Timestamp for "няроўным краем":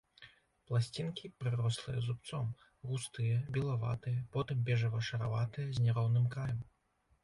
5.89-6.71